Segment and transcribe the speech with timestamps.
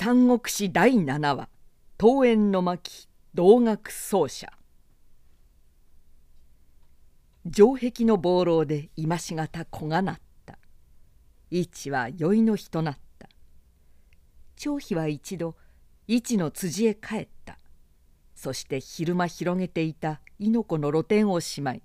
[0.00, 1.48] 三国志第7話
[1.98, 4.48] 「桃園の巻同学奏者」
[7.52, 10.60] 城壁の暴浪で今しがた子がなった。
[11.50, 13.28] 一は酔いの日となった。
[14.54, 15.56] 張飛は一度
[16.06, 17.58] 一の辻へ帰った。
[18.36, 21.82] そして昼間広げていた猪子の露店をしまい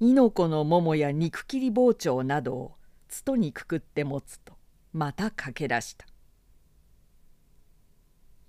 [0.00, 2.76] 猪子の桃や肉切り包丁などを
[3.08, 4.52] つとにくくって持つと
[4.92, 6.11] また駆け出した。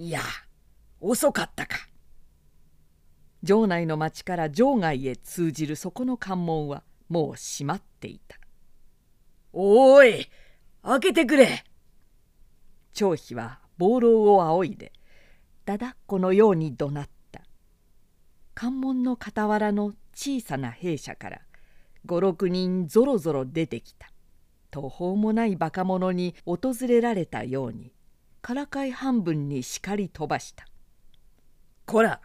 [0.03, 0.19] いや
[0.99, 1.77] 遅かったか。
[3.41, 8.37] 城内の町から城外へ通じるそこの関門はもう閉まっていた。
[9.53, 10.27] おい
[10.81, 11.63] 開けてくれ。
[12.91, 14.91] 張飛は暴浪を仰いで
[15.63, 17.39] だだっこのように怒鳴った。
[18.53, 21.39] 関門の傍らの小さな兵舎から
[22.05, 24.11] 五六人ぞろぞろ出てきた。
[24.69, 27.92] 途方もないバカ者に訪れられたように
[28.43, 30.67] からかい半分に叱り飛ばした
[31.87, 32.21] 「こら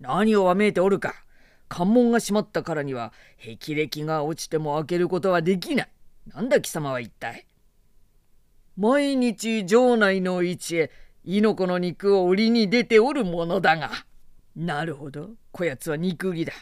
[0.00, 1.24] 何をわめいておるか
[1.68, 5.88] 関門が閉まったからには霹靂が落ちても開けることはできない。
[6.26, 7.46] なんだ貴様は一体。
[8.76, 10.90] 毎日城内の位置へ
[11.24, 13.90] 猪子の肉を売りに出ておるものだが。
[14.56, 16.52] なるほどこやつは肉売りだ。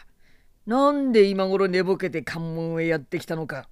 [0.65, 3.69] なんで今頃寝ぼけて関門へやってきたのか。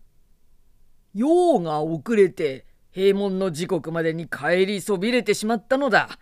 [1.14, 6.18] 用が遅れて閉門の時刻までに帰りそびれてしまったのだ。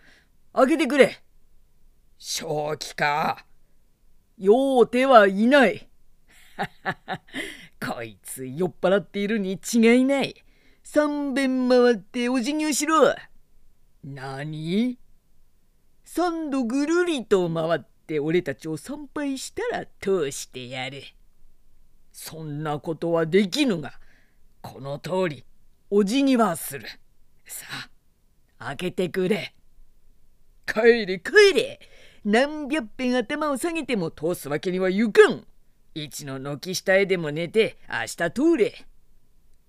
[0.52, 1.22] 開けてくれ。
[2.18, 3.46] 正気か。
[4.36, 5.88] 酔うてはいない。
[7.80, 10.34] こいつ酔っ払っているに違いない。
[10.82, 13.14] 三遍回ってお辞儀をしろ。
[14.02, 14.98] 何？
[16.04, 21.04] 三度ぐるりと回って俺たちを参拝したら通してやる。
[22.10, 24.00] そんなことはできぬが、
[24.60, 25.44] この通り
[25.96, 26.88] お辞儀はする。
[27.46, 27.66] さ
[28.58, 29.54] あ、開けてくれ。
[30.66, 31.78] 帰れ帰れ
[32.24, 35.46] 何百遍頭を下げても通すわけにはいかん。
[35.94, 38.74] 一の軒下へでも寝て明日通れ。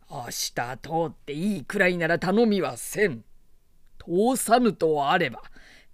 [0.10, 3.24] 明日通っていいくらいなら頼みはせん。
[4.00, 5.44] 通さぬとあれば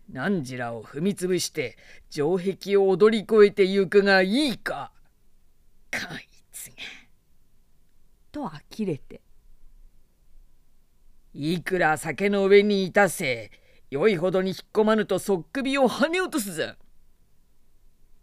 [0.10, 1.78] 何時らを踏みつぶして
[2.10, 4.94] 城壁を踊り越えてゆくがいいか。
[5.92, 6.76] こいつが。
[8.32, 9.20] と呆れて。
[11.34, 13.52] いくら酒の上にいたせ
[13.90, 16.64] 良いほどに引っ込まぬとそっ首をはね落とすぞ。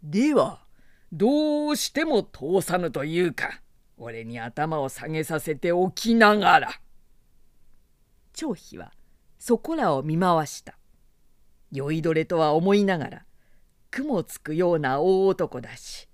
[0.01, 0.63] では
[1.11, 3.61] どうしても通さぬというか
[3.97, 6.69] 俺に頭を下げさせておきながら。
[8.33, 8.93] 張飛は
[9.37, 10.79] そこらを見回した。
[11.71, 13.25] 酔いどれとは思いながら
[13.91, 16.07] 雲つくような大男だし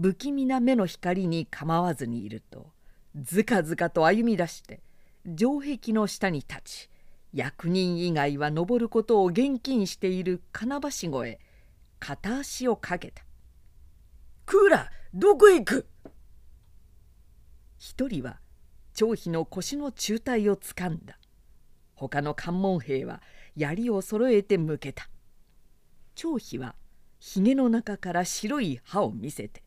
[0.00, 2.72] 不気味な目の光に構わずにいると
[3.14, 4.80] ずかずかと歩み出して
[5.36, 6.90] 城壁の下に立ち
[7.32, 11.40] 役人以外は登ることを厳禁している金橋越え
[11.98, 13.24] 片足をかけた
[14.46, 15.88] 「クーラどこへ行く?」
[17.78, 18.40] 一人は
[18.94, 21.18] 張飛の腰の中体をつかんだ。
[21.94, 23.22] 他の関門兵は
[23.54, 25.08] 槍を揃えて向けた。
[26.14, 26.74] 張飛は
[27.18, 29.62] ひげの中から白い歯を見せて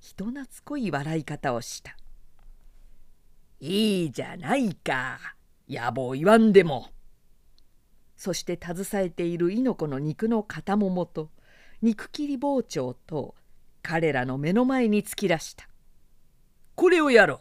[0.00, 1.96] 人懐っこい笑い方をした
[3.66, 5.18] 「いいじゃないか。
[5.66, 6.90] 野望言わんでも」
[8.14, 11.30] そして携えている猪子の肉の肩ももと
[11.80, 13.34] 肉切り包丁と
[13.82, 15.66] 彼らの目の前に突き出した。
[16.74, 17.38] これをやろう。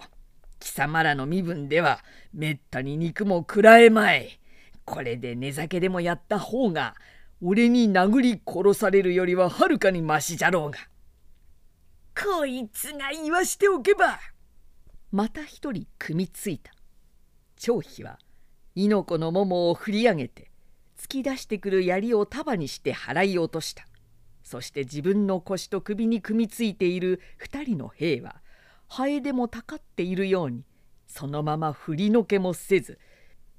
[0.60, 2.00] 貴様らの身分では
[2.34, 4.40] めったに肉も食らえまい。
[4.86, 6.96] これで寝酒でもやった方が
[7.42, 10.80] 俺に殴り殺されるよりははるかにましじゃろうが。
[12.16, 14.20] こいつが言わしておけば
[15.14, 16.74] また一人組みついた。
[17.56, 18.18] 張飛は
[18.74, 20.50] 猪子の桃を振り上げて
[20.98, 23.88] 突き出してくる槍を束にして払い落とした。
[24.42, 28.42] そして自分の腰と首に組みついている二人の兵は
[28.88, 30.66] ハエでもたかっているように
[31.06, 33.00] そのまま振りのけもせず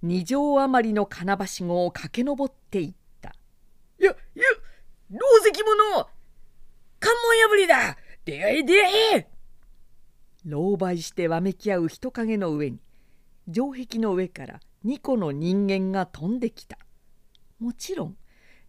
[0.03, 3.30] 二畳余りの金橋号を駆け上っていった
[4.00, 4.45] 「いやいや
[5.10, 6.10] 老石者
[6.98, 7.97] 関門破りだ。
[8.24, 9.28] 出会え出会え!」
[10.47, 12.79] 狼狽してわめき合う人影の上に
[13.53, 16.79] 城壁の上から2個の人間が飛んできた。
[17.59, 18.17] もちろん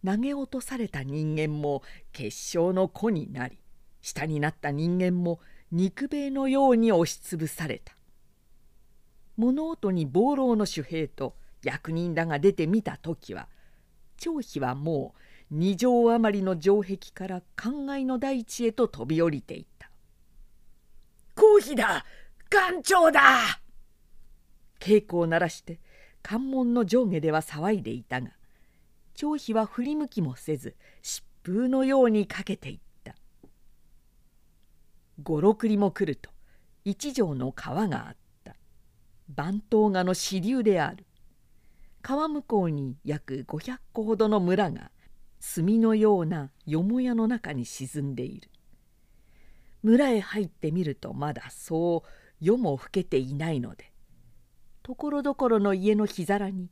[0.04, 1.82] 投げ落とされた人間も
[2.12, 3.58] 結晶の子になり
[4.00, 5.40] 下になった人間も
[5.72, 7.96] 肉兵のように押しつぶされた。
[9.36, 13.48] 物音に暴浪の守兵と役人らが出てみた時は
[14.16, 15.14] 張飛はも
[15.50, 19.75] う二畳余りの城壁から灌漑の大地へと飛び降りていった
[21.36, 22.04] 「皇妃だ。
[22.50, 23.60] 艦長だ!」
[24.80, 25.78] 稽古を鳴らして
[26.22, 28.30] 関門の上下では騒いでいたが
[29.14, 33.14] 張飛は振り向きもせず疾風のようにかけていった。
[35.22, 36.30] 五六里も来ると
[36.84, 38.56] 一条の川があった。
[39.28, 41.06] 番頭川の支流である。
[42.02, 44.90] 川向こうに約500個ほどの村が
[45.54, 48.50] 炭のようなよもやの中に沈んでいる。
[49.86, 52.08] 村へ入ってみるとまだそう
[52.40, 53.92] 夜も更けていないので。
[54.82, 56.70] ところどころの家の日皿に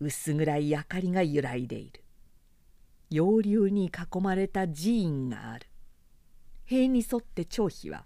[0.00, 2.02] 薄暗い明かりが揺らいでいる。
[3.08, 5.68] 洋流に囲まれた寺院がある。
[6.64, 8.04] 塀に沿って張飛は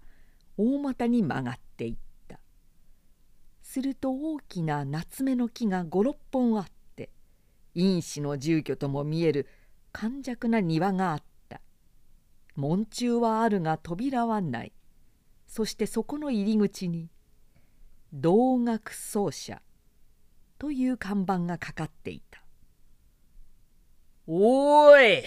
[0.57, 1.95] 大股に曲がっていっ
[2.27, 2.39] た。
[3.63, 6.65] すると大きな夏目の木が五六本あっ
[6.95, 7.09] て
[7.73, 9.47] 因子の住居とも見える
[9.91, 11.24] 寒弱な庭があった。
[12.55, 14.73] 門中はあるが扉はない。
[15.47, 17.09] そしてそこの入り口に
[18.13, 19.61] 同学奏者
[20.57, 22.43] という看板がかかっていた
[24.27, 25.23] 「おーい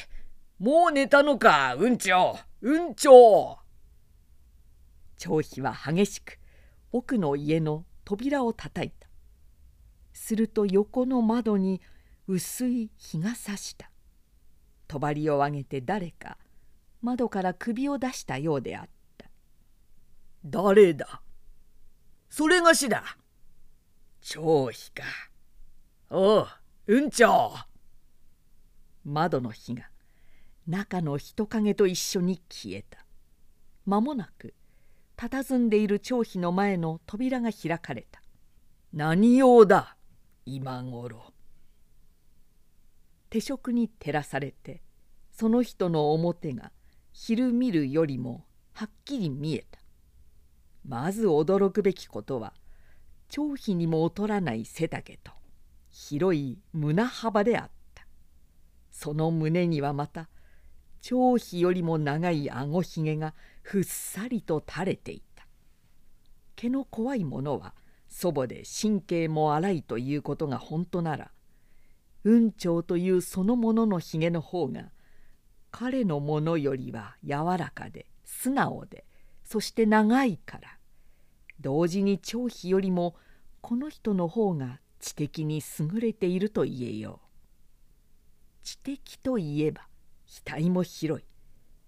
[0.58, 3.58] もう寝たのかうんちょうんちょ」
[5.16, 6.38] 張飛は激しく
[6.92, 9.08] 奥の家の扉をたたいた。
[10.12, 11.80] すると横の窓に
[12.26, 13.90] 薄い日がさした。
[14.88, 14.98] 帳
[15.34, 16.38] を上げて誰か
[17.02, 19.30] 窓から首を出したようであった
[20.44, 21.22] 「誰だ？
[22.28, 23.04] それがしだ？
[24.20, 25.04] 張飛か。
[26.10, 26.46] おう、
[26.86, 27.52] うんちょ
[29.04, 29.90] 窓の火が
[30.66, 33.04] 中の人影と一緒に消えた。
[33.86, 34.54] 間もなく
[35.16, 38.22] 佇んでいる張飛の前の扉が開かれた。
[38.92, 39.96] 何用だ？
[40.44, 41.32] 今頃。
[43.30, 44.82] 手食に照らされて
[45.30, 46.72] その人の表が
[47.20, 48.44] 昼見るよりも
[48.74, 49.80] はっきり見えた。
[50.86, 52.54] まず驚くべきことは
[53.28, 55.32] 張飛にも劣らない背丈と
[55.90, 58.06] 広い胸幅であった
[58.92, 60.28] その胸にはまた
[61.00, 65.44] 張飛よりも長いあごひげがふっさりと垂れていた
[66.54, 67.74] 毛の怖いものは
[68.08, 71.32] 祖母で神経も荒いということが本当なら
[72.22, 74.92] 雲長というそのもののひげの方が
[75.70, 79.04] 彼のものよりは柔らかで素直で
[79.44, 80.78] そして長いから
[81.60, 83.16] 同時に張飛よりも
[83.60, 87.28] この人の方が知的に優れていると言えよう。
[88.62, 89.88] 知的といえば
[90.44, 91.26] 額も広い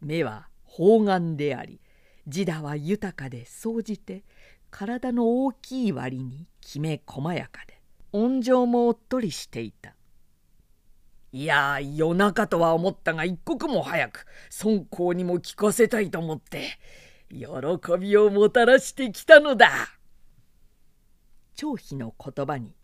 [0.00, 1.81] 目は方眼であり
[2.26, 4.25] 自我は豊かで総じて
[4.71, 9.94] 体の大きい割にきめ細やかで温情もおっとりしていた。
[11.32, 14.27] いや夜中とは思ったが一刻も早く
[14.65, 16.79] 孫公にも聞かせたいと思って
[17.31, 17.47] 喜
[17.99, 19.71] びをもたらしてきたのだ。
[21.55, 22.75] 張飛の言葉に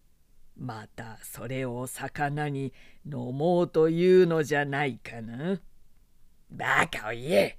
[0.58, 2.74] 「またそれを魚に
[3.06, 5.60] 飲もうというのじゃないかな」
[6.50, 7.58] バカを言え。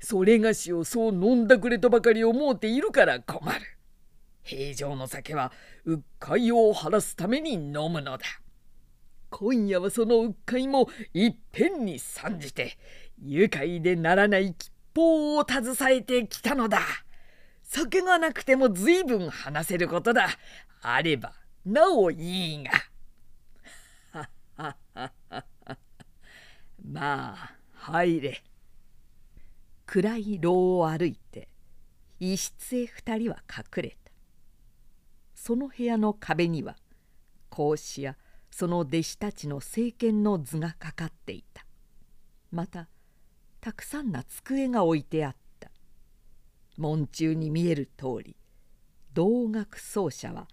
[0.00, 3.60] それがしをそう飲んだくれとばかり思うているから困る。
[4.42, 5.52] 平常の酒は
[5.84, 8.24] うっかいを晴らすために飲むのだ
[9.38, 12.78] 今夜はそのうっかいもいっぺんに参じて
[13.22, 16.80] 愉快でならないきっ方を携えてきたのだ。
[17.62, 20.30] 酒がなくても随分話せることだ。
[20.80, 21.34] あれば
[21.66, 22.70] なおいいが。
[26.82, 28.42] まあ入れ。
[29.84, 31.50] 暗い廊を歩いて
[32.18, 34.10] 一室へ二人は隠れた。
[35.34, 36.78] その部屋の壁には
[37.50, 38.16] 孔子や
[38.50, 41.66] その弟子たちの政権の図がかかっていた。
[42.50, 42.88] また
[43.60, 45.70] たくさんな机が置いてあった
[46.76, 48.36] 門中に見える通り
[49.12, 50.46] 同学奏者は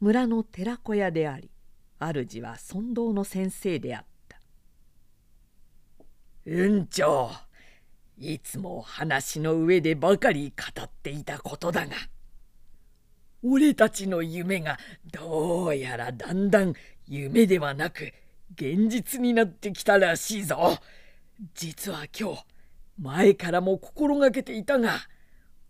[0.00, 1.50] 村の寺子屋であり
[1.98, 4.40] 主は尊道の先生であった
[6.46, 7.30] 「うんちょ
[8.16, 11.96] いつも話の上でばかり語っていたことだが
[13.46, 14.78] 俺たちの夢が
[15.12, 16.72] どうやらだんだん
[17.06, 18.12] 夢ではなく
[18.54, 20.78] 現実になってきたらしいぞ。
[21.54, 22.44] 実は今日
[22.98, 25.00] 前からも心がけていたが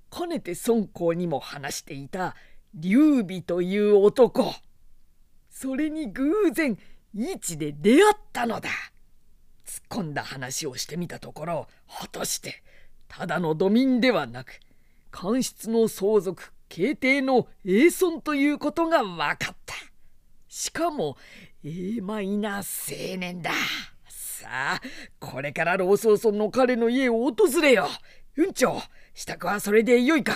[0.08, 2.36] かねて孫公にも話していた
[2.74, 4.54] 劉備という男
[5.50, 6.78] それに偶然
[7.14, 8.68] 市で出会ったのだ
[9.66, 12.62] 突っ込んだ話をしてみたところ果たして
[13.08, 14.60] ただの土民ではなく
[15.10, 19.74] 官室の相続慶帝の栄尊ということが分かった
[20.48, 21.16] しかも
[21.62, 23.52] えまいな青年だ
[24.08, 24.80] さあ
[25.20, 27.86] これから老僧村の彼の家を訪れよ
[28.36, 28.82] うんちょ
[29.14, 30.34] 支度はそれでよいか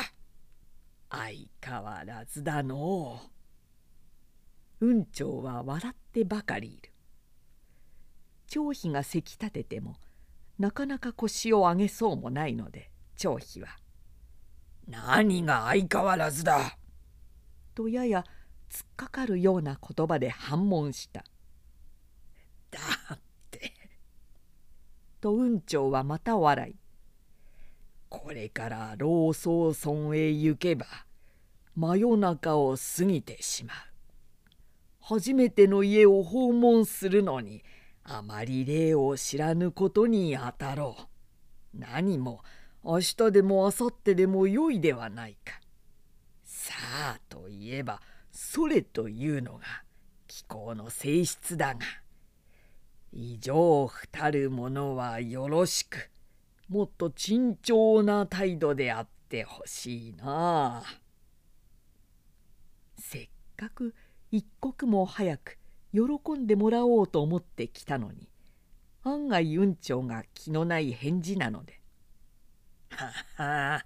[1.10, 3.20] 相変わらずだの
[4.78, 6.92] うんちょは笑ってばかりいる
[8.46, 9.96] 張飛がせき立てても
[10.56, 13.76] なかなか腰を上げそうもないので張飛は
[14.88, 16.78] 「何が相変わらずだ」
[17.74, 18.24] とやや
[18.70, 21.24] 突っかかるような言葉で反問した
[22.70, 22.80] 「だ
[23.14, 23.18] っ
[23.50, 23.72] て」
[25.20, 26.76] と雲長はまた笑い
[28.08, 30.86] 「これから老僧村へ行けば
[31.76, 33.76] 真夜中を過ぎてしまう。
[35.00, 37.62] 初めての家を訪問するのに
[38.02, 41.78] あまり礼を知らぬことにあたろう。
[41.78, 42.42] 何も
[42.82, 45.60] 明日でも明後日でもよいではないか。
[46.44, 46.74] さ
[47.16, 49.64] あといえばそれというのが
[50.26, 51.80] 気候の性質だが
[53.12, 56.10] 異常ふたるものはよろしく
[56.68, 60.84] もっと慎重な態度であってほしいな。
[62.98, 63.94] せっかく
[64.30, 65.58] 一刻も早く
[65.92, 68.28] 喜んでもらおうと思ってきたのに
[69.02, 71.77] 案外雲長が気のない返事なので
[72.90, 73.84] 「はは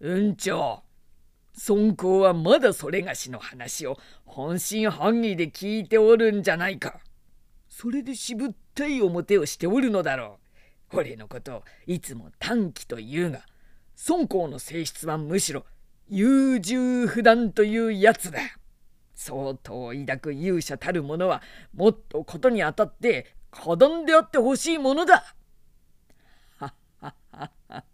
[0.00, 0.82] 雲長
[1.52, 7.00] 尊公はまだそれがしの話を本心半疑で聞いておるんじゃないか。
[7.68, 10.38] それで渋ったい表をしておるのだろ
[10.92, 10.98] う。
[10.98, 13.40] 俺のことをいつも短気と言うが
[13.96, 15.64] 尊公の性質はむしろ
[16.08, 18.38] 優柔不断というやつだ。
[19.14, 21.42] 相当抱く勇者たる者は
[21.74, 25.34] もっとことにあたって果断であってほしいものだ。
[26.58, 27.84] ははは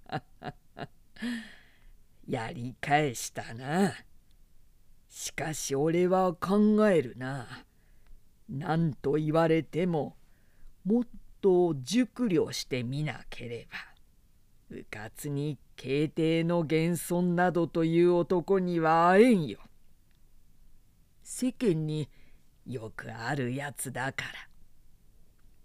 [2.29, 3.95] やり返したな。
[5.09, 7.65] しかし俺は考えるな。
[8.49, 10.17] 何と言われても
[10.85, 11.05] もっ
[11.41, 14.77] と熟慮してみなければ。
[14.77, 19.59] うかつに敬帝の現存などという男には会えんよ。
[21.23, 22.09] 世間に
[22.67, 24.49] よくあるやつだから。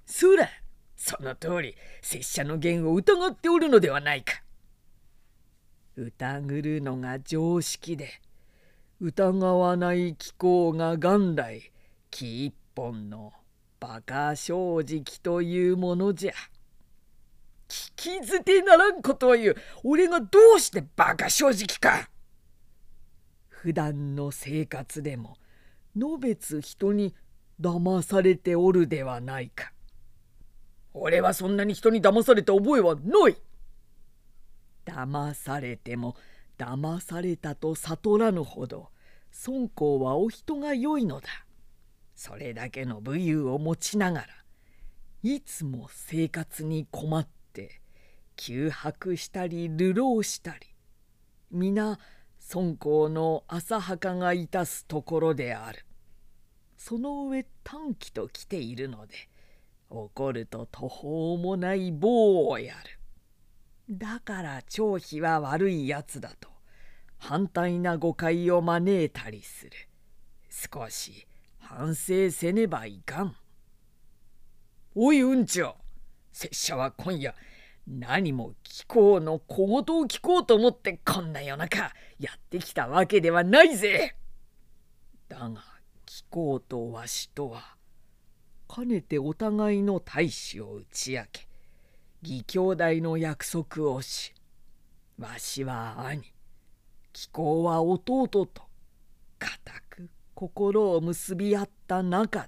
[0.06, 0.50] そら
[0.96, 4.42] その通り拙者の言を疑っておるのではないか。
[6.00, 8.22] 疑るのが常識で
[9.00, 11.72] 疑わない気候が元来
[12.12, 13.34] 木一本の
[13.82, 16.34] 馬鹿正直というものじゃ。
[17.68, 22.10] 聞き捨てならんことを言う俺がどうして馬鹿正直か
[23.50, 25.36] 普段の生活でも
[25.96, 27.16] のべつ人に
[27.60, 29.74] 騙されておるではないか。
[30.94, 33.36] 俺はそんなに人に騙された覚えはない。
[34.88, 36.16] 騙されても
[36.58, 38.90] 騙されたと悟らぬほど
[39.46, 41.28] 孫公はお人が良いのだ。
[42.16, 44.28] それだけの武勇を持ちながら
[45.22, 47.82] いつも生活に困って
[48.36, 50.60] 窮迫したり流浪したり
[51.52, 52.00] 皆
[52.54, 55.86] 孫公の浅はかがいたすところである。
[56.78, 59.16] その上短気と来ているので
[59.90, 62.97] 怒ると途方もない棒をやる。
[63.90, 66.50] だから張飛は悪いやつだと
[67.18, 69.72] 反対な誤解を招いたりする。
[70.50, 71.26] 少し
[71.58, 73.36] 反省せねばいかん。
[74.96, 75.76] おいうんちょ
[76.32, 77.34] 拙者は今夜
[77.88, 84.16] 何も聞こうの小言を聞こうと思ってこんな夜中やってきたわけではないぜ。
[85.30, 85.62] だが
[86.06, 87.78] 貴公とわしとは
[88.68, 91.47] かねてお互いの大志を打ち明け
[92.24, 94.34] 義兄弟の約束をし
[95.20, 96.24] わしは兄
[97.14, 98.50] 貴公は弟と
[99.40, 102.48] 固く心を結び合った仲だ。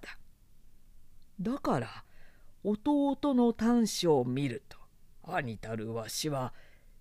[1.39, 2.03] だから
[2.63, 4.77] 弟の短所を見ると
[5.23, 6.53] 兄たるわしは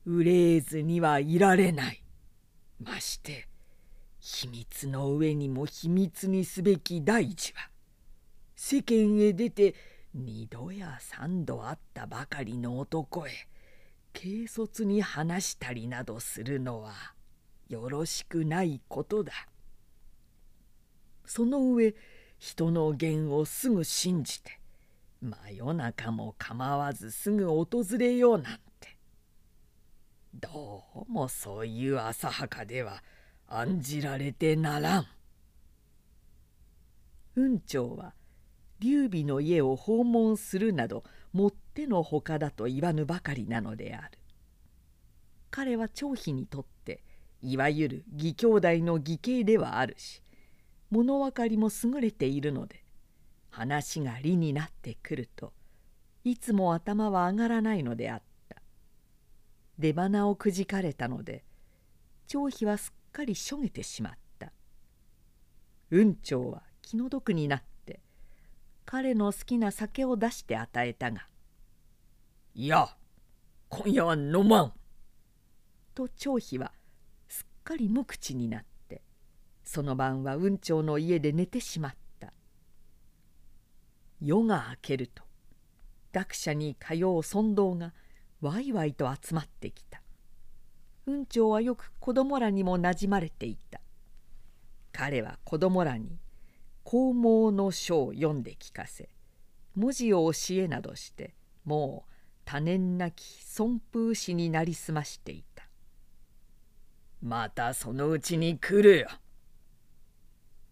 [0.06, 2.02] 憂えずにはいられない。
[2.80, 3.48] まして
[4.20, 7.70] 秘密の上にも秘密にすべき大事は
[8.56, 9.74] 世間へ出て
[10.14, 13.30] 二度や三度会ったばかりの男へ
[14.14, 16.92] 軽率に話したりなどするのは
[17.68, 19.32] よろしくないことだ。
[21.26, 21.94] その上
[22.38, 24.58] 人の言をすぐ信じて
[25.20, 27.66] 真夜中も構わずすぐ訪
[27.98, 28.96] れようなんて
[30.32, 33.02] どうもそういう浅はかでは
[33.46, 35.06] 案じられてならん。
[37.34, 38.14] 雲長は
[38.80, 44.18] 劉備の家を訪問するなどもってのほかだと言わぬばかりなのである。
[45.50, 47.02] 彼は張飛にとって
[47.40, 50.22] いわゆる義兄弟の義兄ではあるし
[50.90, 52.84] 物分かりも優れているので
[53.50, 55.52] 話が理になってくると
[56.24, 58.28] いつも頭は上がらないのであった。
[59.78, 61.44] 出花をくじかれたので
[62.26, 64.52] 張飛はすっかりしょげてしまった
[65.90, 67.77] 雲長は気の毒になって
[68.90, 71.28] 彼の好きな酒を出して与えたが
[72.56, 72.96] 「いや
[73.68, 74.72] 今夜は飲まん」
[75.94, 76.72] と張飛は
[77.28, 79.02] すっかり無口になって
[79.62, 82.32] その晩は雲長の家で寝てしまった。
[84.22, 85.22] 夜が明けると
[86.10, 87.92] 学者に通う尊道が
[88.40, 90.02] わいわいと集まってきた。
[91.04, 93.82] 雲長はよく子供らにもなじまれていた。
[94.92, 96.18] 彼は子供らに
[96.90, 99.10] 孔孟の書を読んで聞かせ
[99.74, 101.34] 文字を教えなどして
[101.66, 102.12] もう
[102.46, 105.68] 多年なき尊風師になりすましていた。
[107.20, 109.08] またそのうちに来るよ。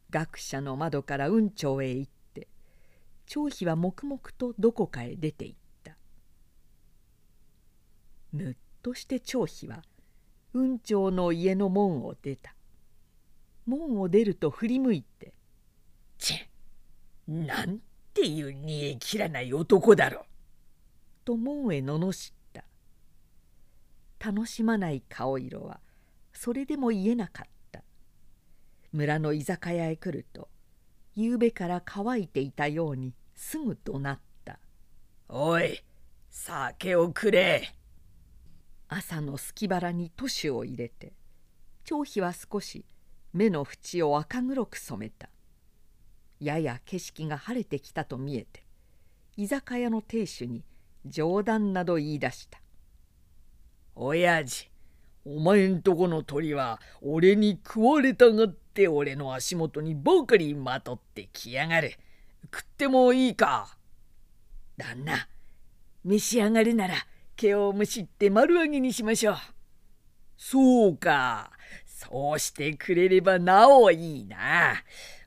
[0.08, 2.48] 学者の窓から雲長へ行って
[3.26, 5.98] 張飛は黙々とどこかへ出て行った。
[8.32, 9.82] むっとして張飛は
[10.54, 12.54] 雲長の家の門を出た。
[13.66, 15.34] 門を出ると振り向いて
[16.18, 17.80] 「チェなん
[18.14, 20.24] ていう煮え切らない男だろう」
[21.24, 22.64] と門へ罵った。
[24.18, 25.80] 楽しまない顔色は
[26.32, 27.82] それでも言えなかった。
[28.92, 30.48] 村の居酒屋へ来ると
[31.14, 34.58] 夕べから乾いていたようにすぐ怒鳴った
[35.28, 35.82] 「おい
[36.30, 37.74] 酒をくれ!」
[38.88, 41.12] 朝の隙腹に都市を入れて
[41.84, 42.86] 張飛は少し
[43.32, 45.28] 目の縁を赤黒く染めた
[46.40, 48.64] やや景色が晴れてきたと見えて
[49.36, 50.64] 居酒屋の亭主に
[51.04, 52.60] 冗談など言い出した
[53.94, 54.70] 「親父
[55.24, 61.92] お前んとこの鳥は俺に食われたがって俺の足元にばかりまとってきやがる
[62.44, 63.76] 食ってもいいか?」
[64.76, 65.28] 旦那
[66.04, 66.94] 召し上がるなら
[67.34, 69.36] 毛をむしって丸揚げにしましょう。
[70.36, 71.50] そうか
[71.86, 74.74] そうしてくれればなおいいな。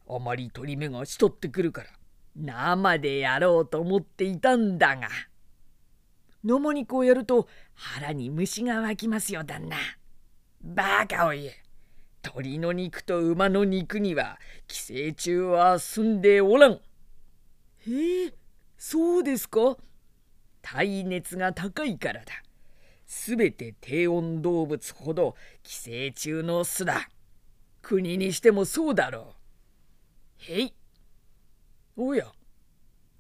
[0.10, 1.89] あまり鳥目がしとってくるから
[2.36, 5.08] 生でやろうと思っていたんだが。
[6.44, 9.77] 野も肉をやると腹に虫が湧きますよ旦那。
[10.62, 11.64] バカを言え。
[12.22, 16.72] 鳥の肉と馬の肉には寄生虫は住んでおらん。
[16.72, 18.33] へえ
[18.77, 19.77] そうですか？
[20.62, 22.31] 耐熱が高いからだ。
[23.05, 27.10] すべて低温動物ほど寄生虫の巣だ。
[27.81, 29.39] 国にしてもそうだろう。
[30.40, 30.74] へい。
[31.96, 32.25] おや、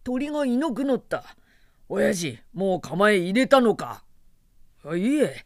[0.03, 1.23] 鳥がいなくなった。
[1.87, 4.03] 親父、もう構え入れたのか
[4.95, 5.45] いいえ、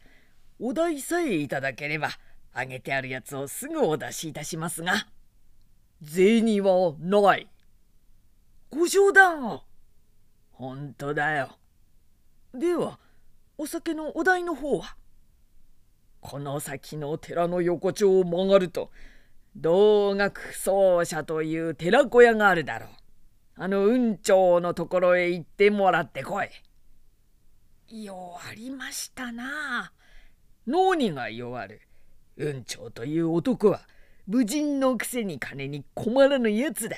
[0.58, 2.10] お代さえいただければ、
[2.52, 5.06] あげてあるやつをすぐお出しいたしますが。
[6.04, 7.48] 銭はない。
[8.70, 9.62] ご冗談を。
[10.52, 11.58] 本当だよ。
[12.54, 13.00] では、
[13.58, 14.96] お酒のお代の方は
[16.20, 18.90] この先の寺の横丁を曲がると、
[19.56, 22.88] 道楽奏者という寺子屋があるだろう。
[23.56, 26.48] あの雲長のところへ行ってもらってこい。
[27.88, 29.92] 弱りましたな。
[30.66, 31.80] 脳にが弱る。
[32.36, 33.82] 雲長という男は
[34.26, 36.96] 無人のくせに金に困らぬやつだ。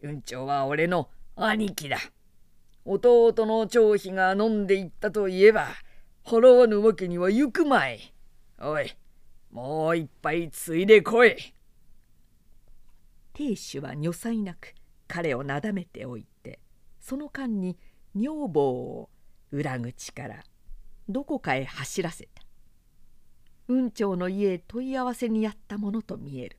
[0.00, 1.98] 雲長は俺の兄貴だ。
[2.84, 5.68] 弟の張飛が飲んでいったといえば
[6.24, 8.14] 払わぬわけにはゆくまい。
[8.58, 8.96] おい、
[9.50, 11.36] もう一杯ついでこい。
[13.32, 14.74] 亭主は女才なく
[15.08, 16.60] 彼をなだめておいて
[17.00, 17.78] その間に
[18.14, 19.10] 女房を
[19.50, 20.44] 裏口から
[21.08, 22.42] どこかへ走らせた。
[23.66, 26.58] 雲長の家へ問い合わせにやったものと見える。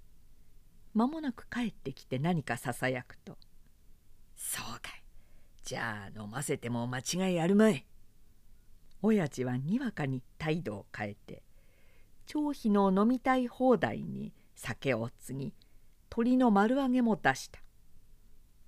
[0.94, 3.38] 間もなく帰ってきて何かささやくと
[4.36, 5.04] 「そうかい。
[5.64, 7.86] じゃあ飲ませても間違いあるまい」
[9.02, 11.44] 親父はにわかに態度を変えて
[12.26, 15.54] 張飛の飲みたい放題に酒を継ぎ
[16.16, 17.60] 鳥の丸揚げも出した。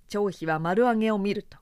[0.08, 1.58] 張飛は丸揚げを見ると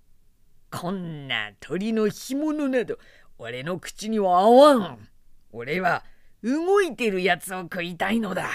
[0.72, 2.96] 「こんな鳥の干物など
[3.36, 5.08] 俺の口には合わん。
[5.52, 6.06] 俺は
[6.42, 8.48] 動いてるやつを食いたいのだ」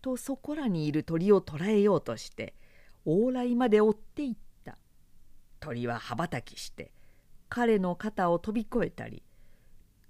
[0.00, 2.54] とそこらにいる鳥を捕らえようとして
[3.04, 4.78] 往来まで追っていった。
[5.60, 6.92] 鳥は羽ばたきして
[7.50, 9.22] 彼の肩を飛び越えたり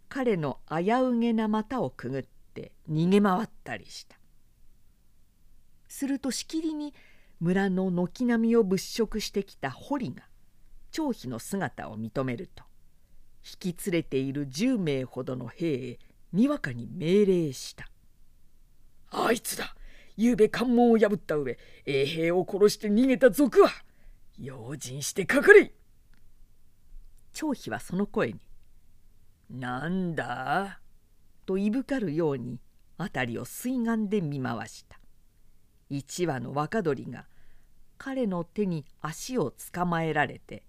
[0.09, 2.23] 彼の危うげな股をくぐっ
[2.55, 4.22] て逃げ回ったりした。
[5.93, 6.95] するとしきりに
[7.39, 10.23] 村の軒並みを物色してきた堀が
[10.91, 12.65] 張飛の姿を認めると
[13.63, 15.99] 引き連れている10名ほどの兵へ
[16.33, 17.91] にわかに命令した
[19.13, 19.77] 「あいつだ
[20.17, 23.71] ゆうべ関門を破った上衛兵を殺して逃げた賊は
[24.39, 25.75] 用心してかかれ!」
[27.35, 28.41] 張飛はその声に
[29.51, 30.81] 「なんだ?」
[31.45, 32.61] といぶかるように
[32.97, 35.02] 辺りを水眼で見回した
[35.95, 37.27] 一羽の若鳥が
[37.99, 40.65] 彼の手に足をつかまえられて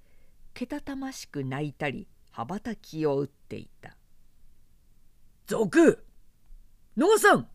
[0.53, 3.95] けたたましく泣いたり羽ばたきを打っていた
[5.47, 6.05] 「賊
[6.97, 7.47] 野川さん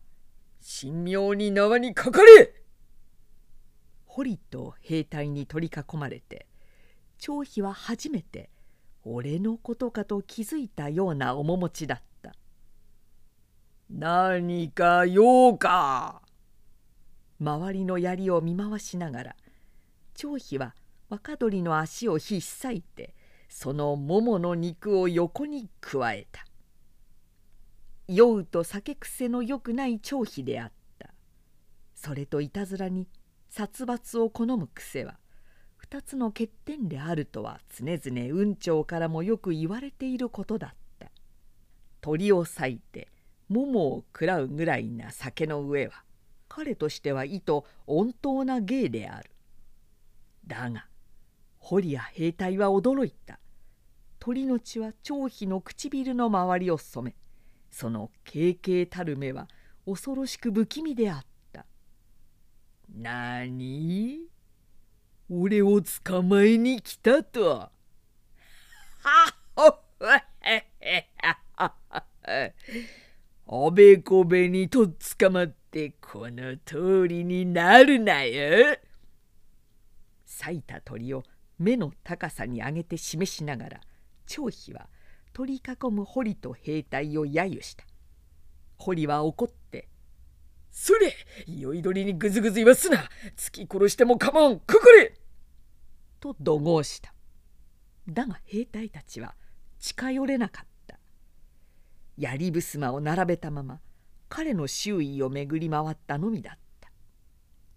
[0.81, 2.55] 神妙に縄にかかれ!」
[4.07, 6.47] 堀と兵隊に取り囲まれて
[7.19, 8.49] 張飛は初めて
[9.03, 12.33] 俺のことかと気づいたような面持ちだった
[13.91, 16.23] 「何か用か!」
[17.39, 19.35] 周りの槍を見回しながら
[20.13, 20.75] 張飛は
[21.09, 23.15] 若鳥の足をひっさいて
[23.47, 26.45] そのももの肉を横にくわえた。
[28.07, 31.13] 酔うと酒癖のよくない張飛であった。
[31.95, 33.07] それといたずらに
[33.49, 35.17] 殺伐を好む癖は
[35.77, 41.11] 二つの欠点であるとは常々雲長からもよく言われていることだった。
[42.01, 43.09] 鳥を裂いて
[43.49, 46.03] 桃を食らうぐらいな酒の上は
[46.49, 49.31] 彼としては意図温当な芸である。
[50.45, 50.87] だが
[51.59, 53.39] 堀や兵隊は驚いた。
[54.19, 57.15] 鳥の血は張飛の唇の周りを染め
[57.71, 59.47] その軽々たる目は
[59.85, 61.65] 恐ろしく不気味であった。
[62.93, 64.21] なに
[65.29, 67.45] 俺を捕まえに来たと？
[67.49, 67.71] は
[69.55, 69.79] ほ
[70.41, 71.09] へへ
[71.55, 71.73] は
[73.47, 78.77] あべこべにとっ捕まってこの通りになるなよ。
[80.25, 81.23] 咲いた鳥を
[81.57, 83.81] 目の高さに上げて示しながら
[84.25, 84.87] 張飛は
[85.33, 87.85] 取り囲む堀と兵隊を揶揄した。
[88.77, 89.89] 堀は怒って
[90.71, 91.13] それ
[91.47, 95.13] 酔いどりにぐずぐず言わすな突き殺しても構わんくくれ!」
[96.19, 97.13] と怒号した
[98.07, 99.35] だが兵隊たちは
[99.79, 100.99] 近寄れなかった
[102.17, 103.81] 槍襖を並べたまま
[104.29, 106.91] 彼の周囲を巡り回ったのみだった。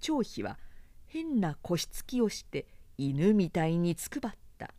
[0.00, 0.58] 張飛は
[1.06, 2.66] 変な腰つきをして
[2.98, 4.70] 犬みたいにつくばった。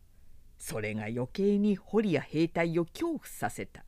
[0.56, 3.84] それが余計に堀や兵隊を恐怖させた。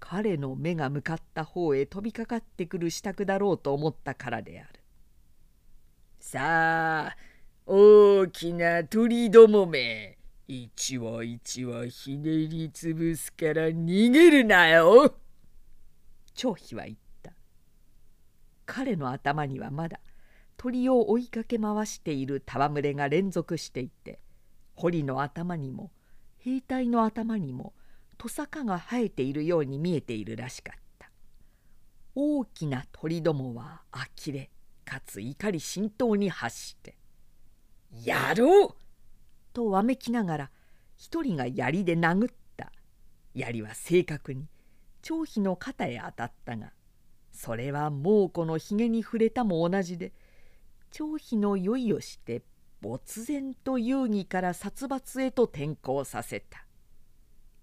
[0.00, 4.80] 彼の目が向かった方へ飛びかかってくる支度だろうと思ったからである。
[6.20, 7.16] さあ
[7.66, 15.14] 大きな鳥どもめ一羽一羽ひねりつぶすから逃げるなよ。
[16.34, 17.32] 張飛は言った。
[18.66, 20.00] 彼の頭にはまだ
[20.56, 24.20] 鳥を追いかけ回している戯れが連続していて
[24.74, 25.90] 堀の頭にも
[26.38, 27.74] 兵隊の頭にも
[28.16, 31.10] トサカが生えているように見えているらしかった。
[32.14, 34.50] 大きな鳥どもは呆れ
[34.84, 36.96] かつ怒り心頭に発して
[38.04, 38.74] 「やろう!」
[39.52, 40.50] とわめきながら
[40.96, 42.72] 一人が槍で殴った。
[43.34, 44.48] 槍は正確に
[45.04, 46.72] 張飛の肩へ当たったが
[47.30, 50.14] それは猛虎のひげに触れたも同じで
[50.90, 52.42] 張飛の酔いをして
[52.80, 56.66] 没然と遊戯から殺伐へと転向させた。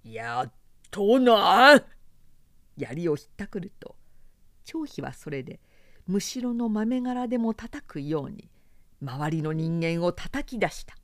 [0.04, 0.51] やっ
[0.91, 1.84] とな！
[2.77, 3.95] 槍をひったくると
[4.65, 5.60] 張飛はそれで
[6.06, 8.49] むしろの豆柄でも叩くように
[9.01, 10.95] 周りの人間を叩き出した。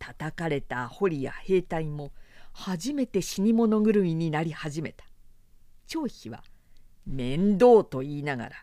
[0.00, 2.12] 叩かれた堀や兵隊も
[2.60, 5.04] 初めて死に物狂いになり始めた。
[5.86, 6.42] 張飛は
[7.06, 8.56] 面倒と言いながら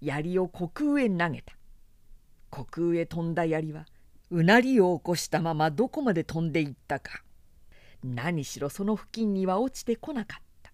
[0.00, 1.56] 槍を虚空へ投げた。
[2.52, 3.84] 虚空へ飛んだ槍は
[4.30, 7.24] うなりを起こしたままどこまで飛んでいったか。
[8.04, 10.70] 何しろその付近には落ちてこなかった。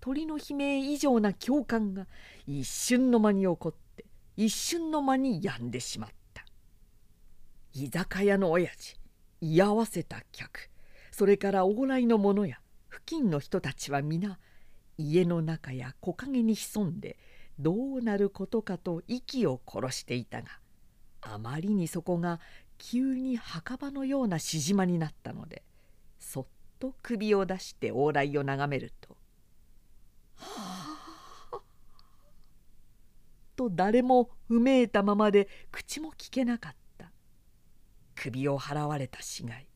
[0.00, 2.08] 鳥の悲鳴以上な共感が
[2.48, 4.04] 一瞬の間に起こって
[4.36, 6.44] 一瞬の間に止んでしまった。
[7.72, 8.96] 居酒屋の親父
[9.40, 10.70] 居合わせた客。
[11.16, 12.58] それから往来の者や
[12.90, 14.38] 付近の人たちは皆
[14.98, 17.16] 家の中や木陰に潜んで
[17.58, 20.48] どうなることかと息を殺していたが
[21.22, 22.38] あまりにそこが
[22.76, 25.62] 急に墓場のようなしじまになったので
[26.18, 26.46] そっ
[26.78, 29.16] と首を出して往来を眺めると
[30.36, 30.98] 「は
[31.50, 31.60] あ」
[33.56, 37.10] と誰もうめいたままで口も聞けなかった。
[38.14, 39.75] 首を払われた死骸。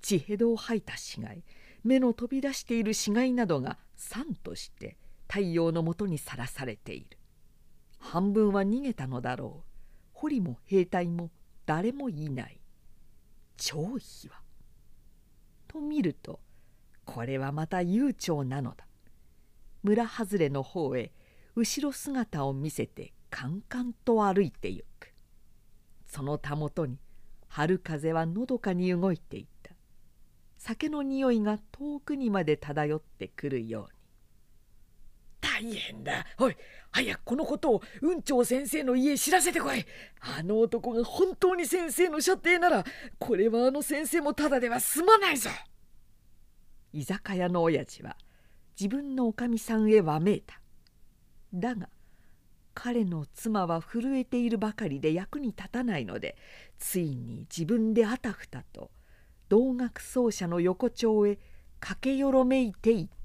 [0.00, 1.42] 血へどを吐いた死骸
[1.84, 4.96] 目の飛び出している死骸などが酸として
[5.28, 7.18] 太陽のもとにさらされている。
[7.98, 9.70] 半分は逃げたのだろう。
[10.12, 11.30] 堀も兵隊も
[11.66, 12.60] 誰もいない。
[13.56, 14.40] 張飛は。
[15.68, 16.40] と見ると
[17.04, 18.86] これはまた悠長なのだ。
[19.82, 21.12] 村外れの方へ
[21.56, 25.12] 後ろ姿を見せてカンカンと歩いてゆく。
[26.06, 26.98] そのたもとに
[27.48, 29.49] 春風はのどかに動いていた。
[30.60, 33.88] 酒の匂いが遠くにまで漂ってくるように
[35.40, 36.26] 「大変だ。
[36.38, 36.56] おい
[36.90, 39.86] 早くこのことを雲長先生の家へ知らせてこい。
[40.20, 42.84] あの男が本当に先生の舎弟なら
[43.18, 45.48] これはあの先生もただでは済まないぞ。
[46.92, 48.18] 居酒屋の親父は
[48.78, 50.60] 自分のおかみさんへわめいた。
[51.54, 51.88] だが
[52.74, 56.36] 彼の妻は震えているばかりで役に立たないので
[56.78, 58.90] ついに自分であたふたと
[59.50, 61.36] 同学奏者の横丁へ
[61.80, 63.19] 駆けよろめいていった。